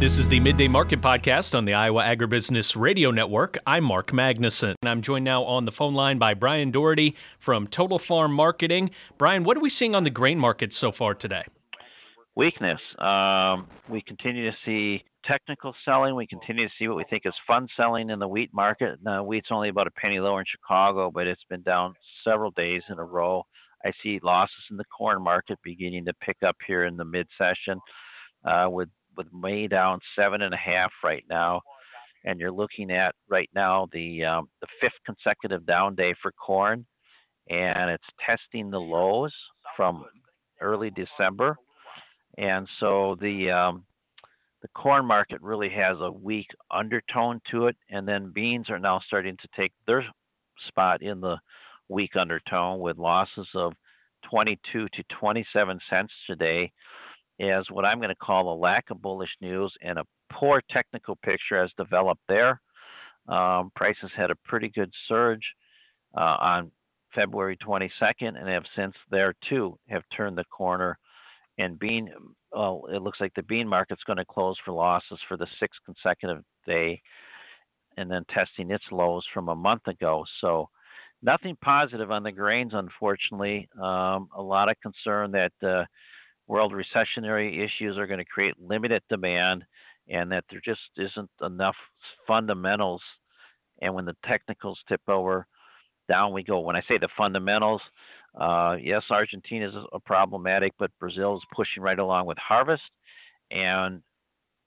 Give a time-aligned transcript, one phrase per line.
[0.00, 3.58] This is the Midday Market Podcast on the Iowa Agribusiness Radio Network.
[3.66, 7.66] I'm Mark Magnuson, and I'm joined now on the phone line by Brian Doherty from
[7.66, 8.92] Total Farm Marketing.
[9.18, 11.42] Brian, what are we seeing on the grain market so far today?
[12.34, 12.80] Weakness.
[12.98, 16.14] Um, we continue to see technical selling.
[16.14, 19.00] We continue to see what we think is fund selling in the wheat market.
[19.02, 21.92] Now, wheat's only about a penny lower in Chicago, but it's been down
[22.24, 23.44] several days in a row.
[23.84, 27.26] I see losses in the corn market beginning to pick up here in the mid
[27.36, 27.78] session,
[28.46, 28.88] uh, with
[29.20, 31.60] with May down seven and a half right now,
[32.24, 36.86] and you're looking at right now the um, the fifth consecutive down day for corn,
[37.50, 39.32] and it's testing the lows
[39.76, 40.06] from
[40.62, 41.58] early December,
[42.38, 43.84] and so the um,
[44.62, 49.02] the corn market really has a weak undertone to it, and then beans are now
[49.06, 50.02] starting to take their
[50.66, 51.36] spot in the
[51.90, 53.74] weak undertone with losses of
[54.30, 56.72] 22 to 27 cents today
[57.40, 61.16] as what I'm going to call a lack of bullish news and a poor technical
[61.16, 62.60] picture has developed there.
[63.28, 65.44] Um, prices had a pretty good surge
[66.16, 66.70] uh, on
[67.14, 70.98] February 22nd and have since there too have turned the corner.
[71.58, 72.10] And bean,
[72.52, 75.80] well, it looks like the bean market's going to close for losses for the sixth
[75.84, 77.00] consecutive day,
[77.96, 80.24] and then testing its lows from a month ago.
[80.40, 80.68] So
[81.22, 83.68] nothing positive on the grains, unfortunately.
[83.80, 85.84] Um, a lot of concern that uh,
[86.50, 89.64] world recessionary issues are going to create limited demand
[90.08, 91.76] and that there just isn't enough
[92.26, 93.00] fundamentals.
[93.80, 95.46] And when the technicals tip over,
[96.10, 96.58] down we go.
[96.58, 97.80] When I say the fundamentals,
[98.34, 102.90] uh, yes, Argentina is a problematic, but Brazil is pushing right along with harvest,
[103.52, 104.02] and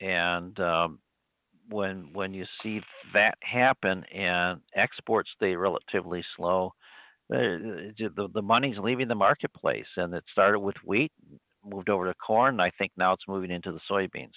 [0.00, 0.98] and um,
[1.68, 2.80] when when you see
[3.14, 6.72] that happen and exports stay relatively slow,
[7.28, 11.12] the, the, the money's leaving the marketplace, and it started with wheat,
[11.68, 12.60] moved over to corn.
[12.60, 14.32] I think now it's moving into the soybeans.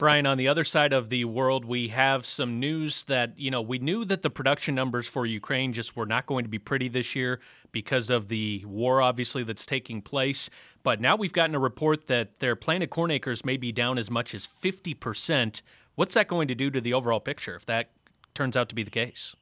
[0.00, 3.60] Brian, on the other side of the world, we have some news that, you know,
[3.60, 6.88] we knew that the production numbers for Ukraine just were not going to be pretty
[6.88, 7.38] this year
[7.70, 10.48] because of the war, obviously, that's taking place.
[10.82, 14.10] But now we've gotten a report that their planted corn acres may be down as
[14.10, 15.60] much as 50%.
[15.96, 17.90] What's that going to do to the overall picture if that
[18.32, 19.36] turns out to be the case?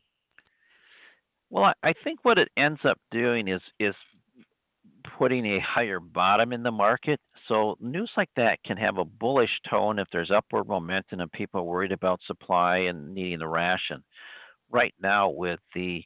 [1.50, 3.94] Well, I think what it ends up doing is is
[5.18, 7.18] putting a higher bottom in the market.
[7.48, 11.60] So news like that can have a bullish tone if there's upward momentum and people
[11.60, 14.04] are worried about supply and needing the ration.
[14.70, 16.04] Right now, with the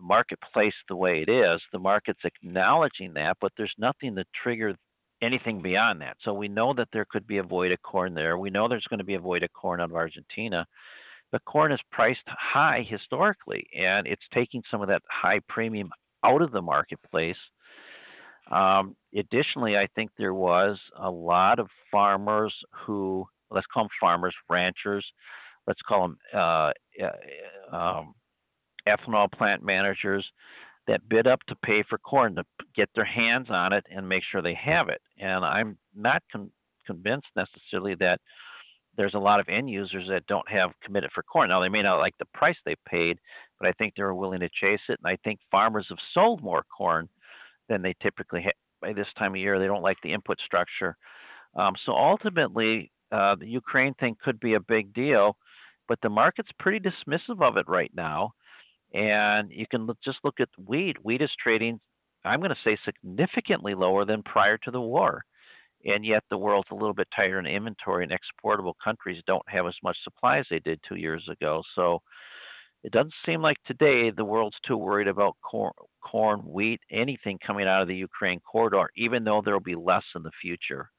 [0.00, 4.74] marketplace the way it is, the market's acknowledging that, but there's nothing to trigger
[5.20, 6.16] anything beyond that.
[6.22, 8.38] So we know that there could be a void of corn there.
[8.38, 10.66] We know there's going to be a void of corn out of Argentina.
[11.30, 15.90] But corn is priced high historically, and it's taking some of that high premium
[16.24, 17.36] out of the marketplace
[18.52, 22.54] um, additionally, I think there was a lot of farmers
[22.84, 25.04] who, let's call them farmers, ranchers,
[25.66, 26.70] let's call them uh,
[27.72, 28.14] um,
[28.86, 30.24] ethanol plant managers
[30.86, 34.22] that bid up to pay for corn to get their hands on it and make
[34.30, 35.00] sure they have it.
[35.18, 36.50] And I'm not con-
[36.86, 38.20] convinced necessarily that
[38.96, 41.48] there's a lot of end users that don't have committed for corn.
[41.48, 43.18] Now they may not like the price they paid,
[43.58, 44.98] but I think they were willing to chase it.
[45.02, 47.08] And I think farmers have sold more corn
[47.72, 48.52] than they typically have
[48.82, 49.58] by this time of year.
[49.58, 50.96] They don't like the input structure.
[51.54, 55.36] Um, so ultimately, uh, the Ukraine thing could be a big deal,
[55.88, 58.32] but the market's pretty dismissive of it right now.
[58.92, 60.96] And you can look, just look at wheat.
[61.02, 61.80] Wheat is trading,
[62.24, 65.22] I'm going to say, significantly lower than prior to the war.
[65.84, 69.66] And yet the world's a little bit tighter in inventory, and exportable countries don't have
[69.66, 71.62] as much supply as they did two years ago.
[71.74, 72.02] So
[72.84, 77.66] it doesn't seem like today the world's too worried about corn, corn, wheat, anything coming
[77.66, 80.90] out of the Ukraine corridor, even though there will be less in the future.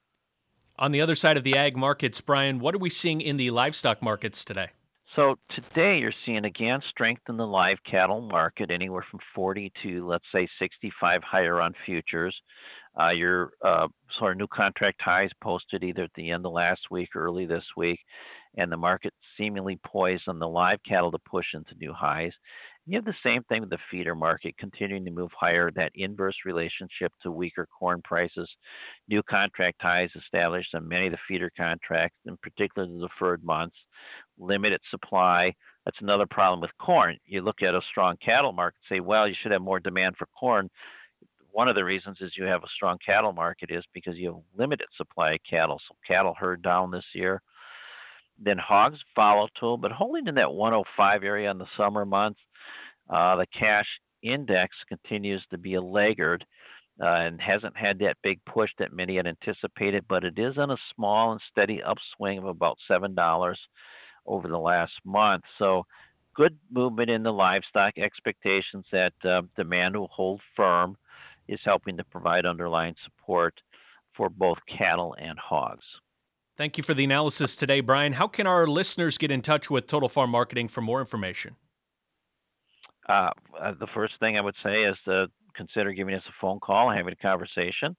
[0.80, 3.52] On the other side of the ag markets, Brian, what are we seeing in the
[3.52, 4.70] livestock markets today?
[5.16, 10.08] So today you're seeing again strength in the live cattle market, anywhere from 40 to
[10.08, 12.36] let's say 65 higher on futures.
[13.00, 13.88] Uh, your uh,
[14.20, 17.46] sort of new contract highs posted either at the end of last week or early
[17.46, 18.00] this week,
[18.58, 22.34] and the market seemingly poised on the live cattle to push into new highs.
[22.86, 26.36] You have the same thing with the feeder market continuing to move higher, that inverse
[26.46, 28.50] relationship to weaker corn prices.
[29.08, 33.78] New contract highs established on many of the feeder contracts, in particular the deferred months,
[34.38, 35.54] limited supply.
[35.86, 37.18] That's another problem with corn.
[37.26, 40.28] You look at a strong cattle market, say, well, you should have more demand for
[40.38, 40.70] corn.
[41.54, 44.42] One of the reasons is you have a strong cattle market is because you have
[44.58, 45.80] limited supply of cattle.
[45.88, 47.44] So cattle herd down this year.
[48.40, 52.40] Then hogs volatile, but holding in that 105 area in the summer months.
[53.08, 53.86] Uh, the cash
[54.24, 56.44] index continues to be a laggard,
[57.00, 60.72] uh, and hasn't had that big push that many had anticipated, but it is on
[60.72, 63.56] a small and steady upswing of about $7
[64.26, 65.44] over the last month.
[65.60, 65.86] So,
[66.36, 67.94] good movement in the livestock.
[68.00, 70.98] Expectations that uh, demand will hold firm
[71.48, 73.62] is helping to provide underlying support
[74.16, 75.86] for both cattle and hogs.
[76.56, 78.14] Thank you for the analysis today, Brian.
[78.14, 81.56] How can our listeners get in touch with Total Farm Marketing for more information?
[83.10, 86.60] Uh, uh the first thing I would say is to consider giving us a phone
[86.60, 87.96] call and having a conversation.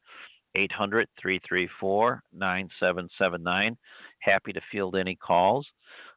[0.54, 3.76] 800 334 9779.
[4.20, 5.66] Happy to field any calls.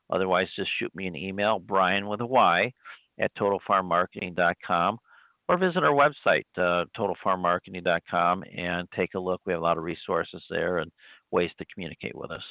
[0.10, 2.72] Otherwise, just shoot me an email, Brian with a Y,
[3.20, 5.00] at totalfarmmarketing.com,
[5.48, 9.42] or visit our website, uh, totalfarmmarketing.com, and take a look.
[9.46, 10.92] We have a lot of resources there and
[11.32, 12.44] ways to communicate with us.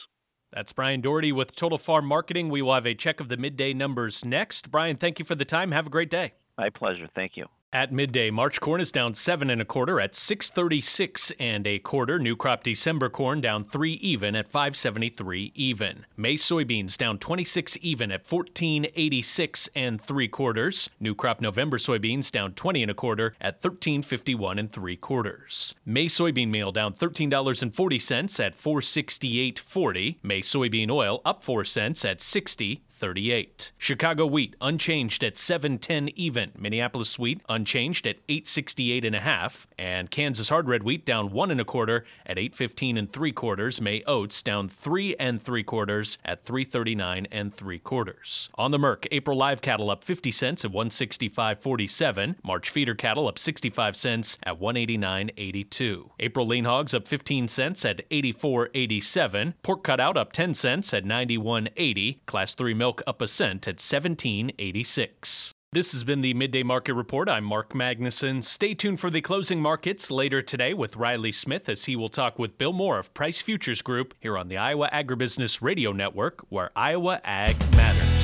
[0.52, 2.48] That's Brian Doherty with Total Farm Marketing.
[2.48, 4.70] We will have a check of the midday numbers next.
[4.70, 5.72] Brian, thank you for the time.
[5.72, 6.32] Have a great day.
[6.56, 7.08] My pleasure.
[7.14, 7.46] Thank you.
[7.72, 12.16] At midday, March corn is down seven and a quarter at 636 and a quarter.
[12.20, 16.06] New crop December corn down three even at 573 even.
[16.16, 20.90] May soybeans down 26 even at 1486 and three quarters.
[21.00, 25.74] New crop November soybeans down 20 and a quarter at 1351 and three quarters.
[25.84, 30.16] May soybean meal down $13.40 at 468.40.
[30.22, 33.72] May soybean oil up 4 cents at 60.38.
[33.76, 36.52] Chicago wheat unchanged at 710 even.
[36.56, 41.50] Minneapolis wheat unchanged at 868 and a half, and Kansas hard red wheat down one
[41.50, 43.80] and a quarter at 815 and three quarters.
[43.80, 48.48] May oats down three and three quarters at 339 and three quarters.
[48.56, 52.36] On the Merc, April live cattle up 50 cents at 165.47.
[52.42, 56.10] March feeder cattle up 65 cents at 189.82.
[56.18, 59.54] April lean hogs up 15 cents at 84.87.
[59.62, 62.24] Pork cutout up 10 cents at 91.80.
[62.26, 65.54] Class 3 milk milk up a cent at 17.86.
[65.72, 67.28] This has been the Midday Market Report.
[67.28, 68.42] I'm Mark Magnuson.
[68.42, 72.38] Stay tuned for the closing markets later today with Riley Smith as he will talk
[72.38, 76.70] with Bill Moore of Price Futures Group here on the Iowa Agribusiness Radio Network, where
[76.76, 78.15] Iowa Ag matters.